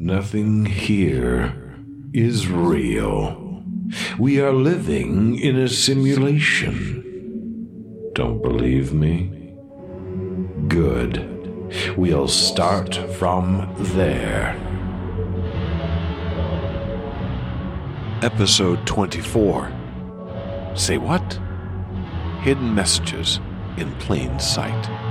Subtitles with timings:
[0.00, 1.74] Nothing here
[2.12, 3.64] is real.
[4.16, 7.02] We are living in a simulation.
[8.12, 9.56] Don't believe me?
[10.68, 11.96] Good.
[11.96, 14.54] We'll start from there.
[18.22, 19.72] Episode 24
[20.76, 21.40] Say what?
[22.42, 23.40] Hidden messages
[23.76, 25.07] in plain sight.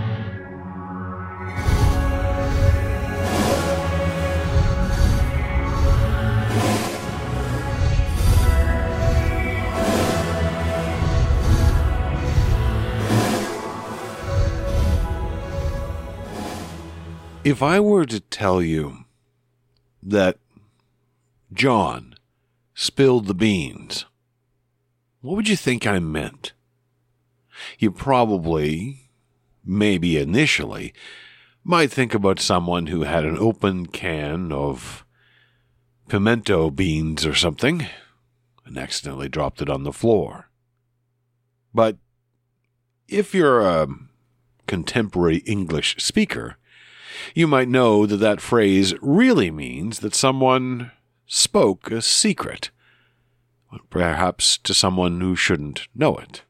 [17.44, 19.06] If I were to tell you
[20.04, 20.38] that
[21.54, 22.16] John
[22.74, 24.06] spilled the beans,
[25.22, 26.54] what would you think I meant?
[27.80, 29.10] You probably,
[29.66, 30.94] maybe initially,
[31.64, 35.06] might think about someone who had an open can of
[36.08, 37.88] pimento beans or something
[38.66, 40.50] and accidentally dropped it on the floor.
[41.74, 41.98] But
[43.08, 43.88] if you're a
[44.68, 46.58] contemporary English speaker,
[47.36, 50.92] you might know that that phrase really means that someone
[51.26, 52.72] spoke a secret,
[53.90, 56.44] perhaps to someone who shouldn't know it.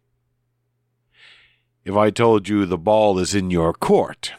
[1.83, 4.33] If I told you the ball is in your court,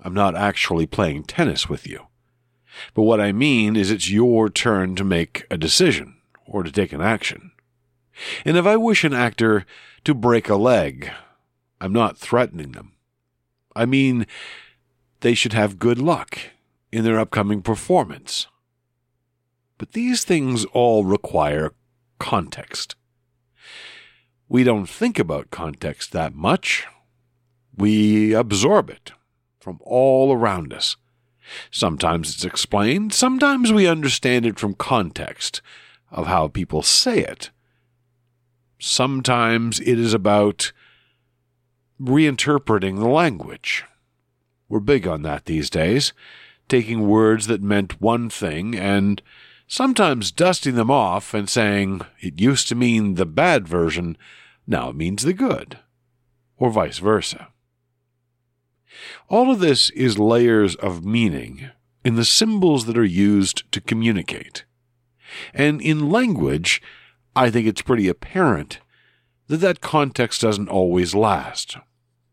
[0.00, 2.06] I'm not actually playing tennis with you.
[2.94, 6.16] But what I mean is it's your turn to make a decision
[6.46, 7.52] or to take an action.
[8.44, 9.66] And if I wish an actor
[10.04, 11.10] to break a leg,
[11.80, 12.92] I'm not threatening them.
[13.76, 14.26] I mean,
[15.20, 16.38] they should have good luck
[16.92, 18.46] in their upcoming performance.
[19.76, 21.72] But these things all require
[22.18, 22.96] context.
[24.48, 26.86] We don't think about context that much.
[27.76, 29.12] We absorb it
[29.60, 30.96] from all around us.
[31.70, 35.62] Sometimes it's explained, sometimes we understand it from context
[36.10, 37.50] of how people say it.
[38.78, 40.72] Sometimes it is about
[42.00, 43.84] reinterpreting the language.
[44.68, 46.12] We're big on that these days,
[46.68, 49.22] taking words that meant one thing and
[49.66, 54.16] sometimes dusting them off and saying it used to mean the bad version,
[54.66, 55.78] now it means the good,
[56.56, 57.48] or vice versa.
[59.28, 61.70] All of this is layers of meaning
[62.04, 64.64] in the symbols that are used to communicate.
[65.52, 66.82] And in language,
[67.36, 68.80] I think it's pretty apparent
[69.48, 71.76] that that context doesn't always last.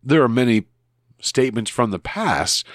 [0.03, 0.66] There are many
[1.25, 2.66] statements from the past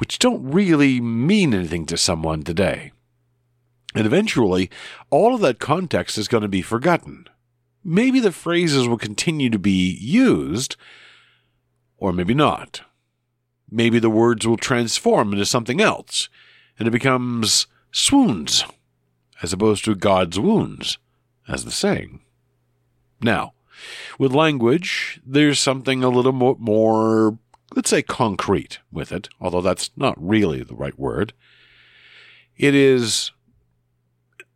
[0.00, 2.90] which don't really mean anything to someone today.
[3.94, 4.70] And eventually,
[5.10, 7.26] all of that context is going to be forgotten.
[7.84, 10.76] Maybe the phrases will continue to be used,
[11.98, 12.80] or maybe not.
[13.70, 16.30] Maybe the words will transform into something else,
[16.78, 18.64] and it becomes zounds,
[19.42, 20.96] as opposed to God's wounds,
[21.46, 22.20] as the saying.
[23.20, 23.52] Now,
[24.18, 27.38] with language, there's something a little more,
[27.74, 31.32] let's say, concrete with it, although that's not really the right word.
[32.56, 33.32] It is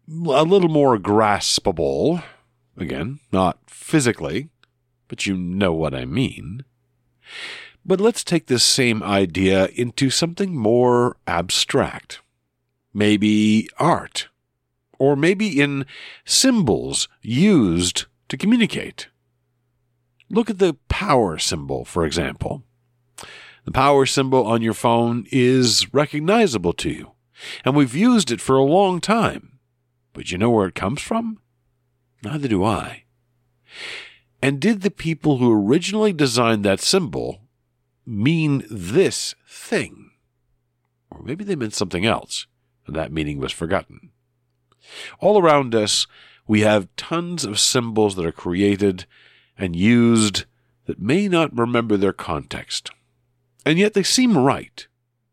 [0.09, 2.23] a little more graspable.
[2.77, 4.49] Again, not physically,
[5.09, 6.65] but you know what I mean.
[7.87, 12.21] But let's take this same idea into something more abstract.
[12.93, 14.29] Maybe art.
[14.99, 15.87] Or maybe in
[16.25, 19.09] symbols used to communicate.
[20.31, 22.65] Look at the power symbol, for example.
[23.65, 27.13] The power symbol on your phone is recognizable to you,
[27.65, 29.59] and we've used it for a long time.
[30.13, 31.41] But you know where it comes from?
[32.23, 33.05] Neither do I.
[34.43, 37.41] And did the people who originally designed that symbol
[38.05, 40.11] mean this thing?
[41.11, 42.47] Or maybe they meant something else,
[42.87, 44.11] and that meaning was forgotten.
[45.21, 46.07] All around us,
[46.47, 49.07] we have tons of symbols that are created
[49.57, 50.45] and used
[50.85, 52.91] that may not remember their context
[53.65, 54.87] and yet they seem right.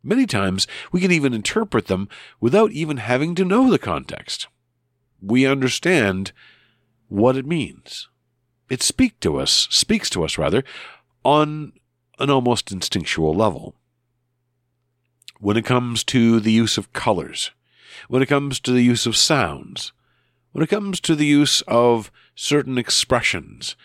[0.03, 2.09] Many times we can even interpret them
[2.40, 4.47] without even having to know the context.
[5.22, 6.32] We understand
[7.08, 8.08] what it means.
[8.70, 10.64] It speak to us, speaks to us rather,
[11.23, 11.73] on
[12.20, 13.76] an almost instinctual level.
[15.40, 17.52] When it comes to the use of colors,
[18.08, 19.91] when it comes to the use of sounds,
[20.52, 23.76] when it comes to the use of certain expressions,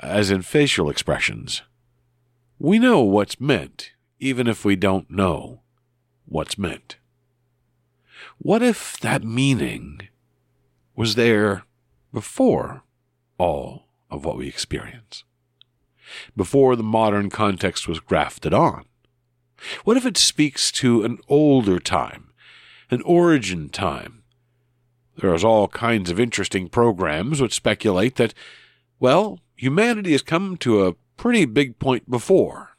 [0.00, 1.62] as in facial expressions,
[2.58, 5.60] we know what's meant, even if we don't know
[6.26, 6.96] what's meant.
[8.38, 10.08] What if that meaning
[10.94, 11.64] was there
[12.12, 12.82] before
[13.38, 15.24] all of what we experience?
[16.36, 18.84] Before the modern context was grafted on?
[19.84, 22.28] What if it speaks to an older time
[22.90, 24.22] an origin time.
[25.16, 28.34] There's all kinds of interesting programs which speculate that,
[29.00, 32.76] well, humanity has come to a pretty big point before.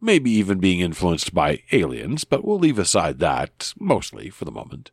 [0.00, 4.90] Maybe even being influenced by aliens, but we'll leave aside that, mostly for the moment.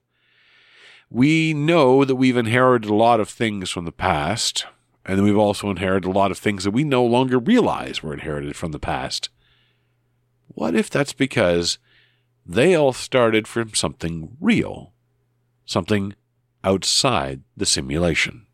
[1.09, 4.65] We know that we've inherited a lot of things from the past,
[5.05, 8.55] and we've also inherited a lot of things that we no longer realize were inherited
[8.55, 9.29] from the past.
[10.47, 11.77] What if that's because
[12.45, 14.93] they all started from something real,
[15.65, 16.15] something
[16.63, 18.47] outside the simulation?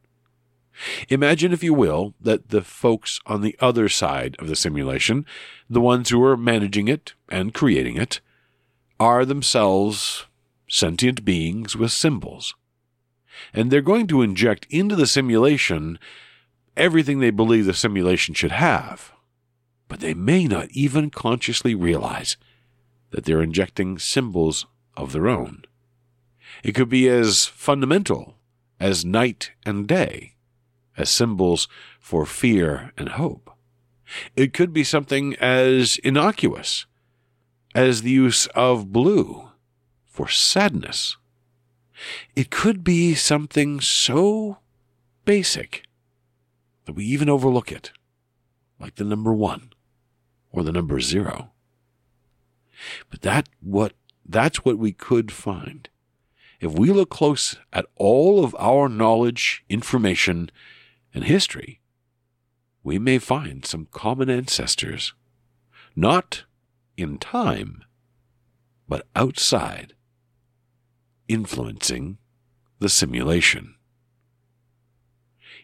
[1.09, 5.25] Imagine, if you will, that the folks on the other side of the simulation,
[5.69, 8.21] the ones who are managing it and creating it,
[8.99, 10.25] are themselves
[10.67, 12.55] sentient beings with symbols.
[13.53, 15.99] And they're going to inject into the simulation
[16.75, 19.11] everything they believe the simulation should have.
[19.87, 22.37] But they may not even consciously realize
[23.11, 24.65] that they're injecting symbols
[24.95, 25.63] of their own.
[26.63, 28.35] It could be as fundamental
[28.79, 30.35] as night and day,
[30.97, 31.67] as symbols
[31.99, 33.51] for fear and hope.
[34.35, 36.85] It could be something as innocuous
[37.75, 39.49] as the use of blue
[40.05, 41.17] for sadness.
[42.35, 44.57] It could be something so
[45.25, 45.83] basic
[46.85, 47.91] that we even overlook it,
[48.79, 49.71] like the number one
[50.51, 51.51] or the number zero.
[53.09, 53.93] But that what
[54.25, 55.89] that's what we could find.
[56.59, 60.49] If we look close at all of our knowledge, information,
[61.17, 61.81] and history,
[62.83, 65.13] we may find some common ancestors,
[65.95, 66.45] not
[66.95, 67.83] in time,
[68.87, 69.93] but outside,
[71.27, 72.17] influencing
[72.79, 73.73] the simulation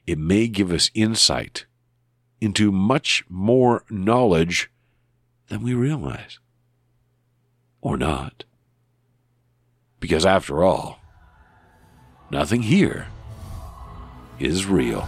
[0.06, 1.66] it may give us insight
[2.42, 4.70] into much more knowledge
[5.48, 6.40] than we realize.
[7.82, 8.44] Or not.
[10.00, 11.00] Because after all,
[12.30, 13.08] nothing here
[14.40, 15.08] is real.